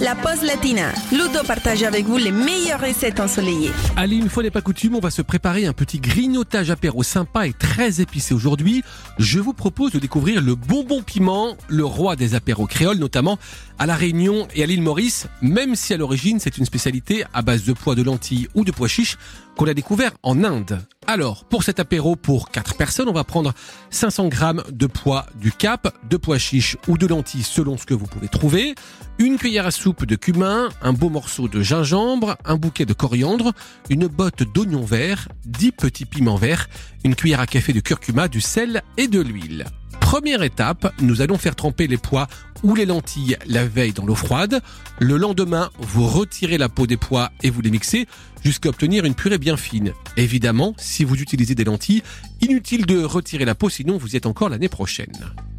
la 0.00 0.14
pause 0.14 0.42
latina. 0.42 0.92
Ludo 1.10 1.42
partage 1.46 1.82
avec 1.82 2.04
vous 2.04 2.18
les 2.18 2.32
meilleures 2.32 2.80
recettes 2.80 3.20
ensoleillées. 3.20 3.70
Allez, 3.96 4.16
une 4.16 4.28
fois 4.28 4.42
n'est 4.42 4.50
pas 4.50 4.60
coutume, 4.60 4.94
on 4.94 5.00
va 5.00 5.10
se 5.10 5.22
préparer 5.22 5.66
un 5.66 5.72
petit 5.72 6.00
grignotage 6.00 6.70
apéro 6.70 7.02
sympa 7.02 7.46
et 7.46 7.52
très 7.52 8.00
épicé 8.00 8.34
aujourd'hui. 8.34 8.82
Je 9.18 9.38
vous 9.38 9.54
propose 9.54 9.92
de 9.92 9.98
découvrir 9.98 10.42
le 10.42 10.54
bonbon 10.54 11.02
piment, 11.02 11.56
le 11.68 11.84
roi 11.84 12.16
des 12.16 12.34
apéros 12.34 12.66
créoles, 12.66 12.98
notamment 12.98 13.38
à 13.78 13.86
La 13.86 13.94
Réunion 13.94 14.48
et 14.54 14.62
à 14.62 14.66
l'île 14.66 14.82
Maurice, 14.82 15.26
même 15.40 15.74
si 15.74 15.94
à 15.94 15.96
l'origine 15.96 16.40
c'est 16.40 16.58
une 16.58 16.66
spécialité 16.66 17.24
à 17.32 17.42
base 17.42 17.64
de 17.64 17.72
pois 17.72 17.94
de 17.94 18.02
lentilles 18.02 18.48
ou 18.54 18.64
de 18.64 18.72
pois 18.72 18.88
chiches 18.88 19.16
qu'on 19.56 19.66
a 19.66 19.74
découvert 19.74 20.12
en 20.22 20.44
Inde. 20.44 20.80
Alors, 21.06 21.44
pour 21.44 21.62
cet 21.62 21.80
apéro 21.80 22.16
pour 22.16 22.50
4 22.50 22.74
personnes, 22.74 23.08
on 23.08 23.12
va 23.12 23.24
prendre 23.24 23.54
500 23.90 24.28
grammes 24.28 24.62
de 24.70 24.86
pois 24.86 25.26
du 25.40 25.52
Cap, 25.52 25.96
de 26.08 26.16
pois 26.16 26.38
chiches 26.38 26.76
ou 26.88 26.98
de 26.98 27.06
lentilles 27.06 27.42
selon 27.42 27.76
ce 27.76 27.86
que 27.86 27.94
vous 27.94 28.06
pouvez 28.06 28.28
trouver, 28.28 28.74
une 29.18 29.38
cuillère 29.38 29.66
à 29.66 29.70
soupe 29.70 30.04
de 30.04 30.16
cumin, 30.16 30.68
un 30.82 30.92
beau 30.92 31.08
morceau 31.08 31.48
de 31.48 31.62
gingembre, 31.62 32.36
un 32.44 32.56
bouquet 32.56 32.84
de 32.84 32.92
coriandre, 32.92 33.52
une 33.88 34.08
botte 34.08 34.42
d'oignons 34.42 34.84
verts, 34.84 35.28
10 35.46 35.72
petits 35.72 36.06
piments 36.06 36.36
verts, 36.36 36.68
une 37.04 37.14
cuillère 37.14 37.40
à 37.40 37.46
café 37.46 37.72
de 37.72 37.80
curcuma, 37.80 38.28
du 38.28 38.40
sel 38.40 38.82
et 38.96 39.08
de 39.08 39.20
l'huile. 39.20 39.64
Première 40.06 40.44
étape, 40.44 40.94
nous 41.00 41.20
allons 41.20 41.36
faire 41.36 41.56
tremper 41.56 41.88
les 41.88 41.96
pois 41.96 42.28
ou 42.62 42.76
les 42.76 42.86
lentilles 42.86 43.36
la 43.48 43.66
veille 43.66 43.92
dans 43.92 44.06
l'eau 44.06 44.14
froide. 44.14 44.62
Le 45.00 45.16
lendemain, 45.16 45.68
vous 45.80 46.06
retirez 46.06 46.58
la 46.58 46.68
peau 46.68 46.86
des 46.86 46.96
pois 46.96 47.32
et 47.42 47.50
vous 47.50 47.60
les 47.60 47.72
mixez 47.72 48.06
jusqu'à 48.44 48.68
obtenir 48.68 49.04
une 49.04 49.16
purée 49.16 49.38
bien 49.38 49.56
fine. 49.56 49.92
Évidemment, 50.16 50.74
si 50.78 51.02
vous 51.02 51.16
utilisez 51.16 51.56
des 51.56 51.64
lentilles, 51.64 52.04
inutile 52.40 52.86
de 52.86 53.02
retirer 53.02 53.44
la 53.44 53.56
peau 53.56 53.68
sinon 53.68 53.98
vous 53.98 54.14
êtes 54.14 54.26
encore 54.26 54.48
l'année 54.48 54.68
prochaine. 54.68 55.12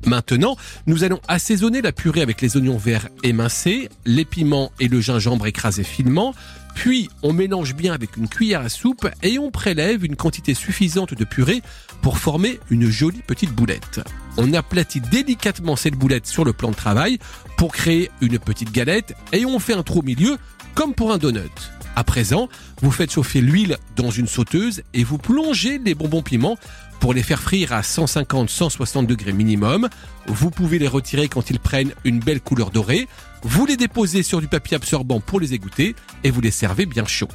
Maintenant, 0.08 0.56
nous 0.86 1.04
allons 1.04 1.20
assaisonner 1.28 1.82
la 1.82 1.92
purée 1.92 2.22
avec 2.22 2.42
les 2.42 2.56
oignons 2.56 2.78
verts 2.78 3.10
émincés, 3.24 3.90
les 4.06 4.24
piments 4.24 4.72
et 4.80 4.88
le 4.88 5.02
gingembre 5.02 5.48
écrasé 5.48 5.84
finement, 5.84 6.34
puis 6.76 7.10
on 7.24 7.34
mélange 7.34 7.76
bien 7.76 7.94
avec 7.94 8.16
une 8.16 8.30
cuillère 8.30 8.62
à 8.62 8.70
soupe 8.70 9.10
et 9.22 9.38
on 9.38 9.52
prélève 9.52 10.06
une 10.06 10.16
quantité 10.16 10.54
suffisante 10.54 11.14
de 11.14 11.26
purée 11.26 11.62
pour 12.02 12.20
former 12.20 12.58
une 12.70 12.90
jolie 12.90 13.22
petite 13.22 13.52
boulette. 13.52 14.00
On 14.38 14.54
aplatit 14.54 15.02
délicatement 15.02 15.76
cette 15.76 15.96
boulette 15.96 16.26
sur 16.26 16.46
le 16.46 16.54
plan 16.54 16.70
de 16.70 16.76
travail 16.76 17.20
pour 17.58 17.74
créer 17.74 18.10
une 18.22 18.40
petite 18.40 18.72
galette 18.72 19.14
et 19.34 19.46
on 19.46 19.60
fait 19.60 19.74
un 19.74 19.84
trou 19.84 20.00
au 20.00 20.04
milieu 20.04 20.38
comme 20.74 20.94
pour 20.94 21.12
un 21.12 21.18
donut. 21.18 21.50
À 21.98 22.04
présent, 22.04 22.48
vous 22.84 22.92
faites 22.92 23.12
chauffer 23.12 23.42
l'huile 23.42 23.76
dans 23.96 24.12
une 24.12 24.28
sauteuse 24.28 24.84
et 24.94 25.04
vous 25.04 25.18
plongez 25.18 25.80
les 25.80 25.96
bonbons 25.96 26.22
piments 26.22 26.56
pour 27.00 27.12
les 27.12 27.24
faire 27.24 27.42
frire 27.42 27.74
à 27.74 27.82
150-160 27.82 29.08
degrés 29.08 29.34
minimum. 29.34 29.90
Vous 30.28 30.52
pouvez 30.52 30.78
les 30.78 30.88
retirer 30.88 31.28
quand 31.28 31.50
ils 31.50 31.60
prennent 31.60 31.94
une 32.04 32.20
belle 32.20 32.40
couleur 32.40 32.70
dorée. 32.70 33.08
Vous 33.42 33.66
les 33.66 33.78
déposez 33.78 34.22
sur 34.22 34.42
du 34.42 34.48
papier 34.48 34.76
absorbant 34.76 35.20
pour 35.20 35.40
les 35.40 35.56
égoutter 35.56 35.96
et 36.24 36.30
vous 36.30 36.40
les 36.40 36.52
servez 36.52 36.86
bien 36.86 37.08
chaud. 37.08 37.30